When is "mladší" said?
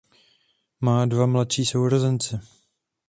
1.25-1.65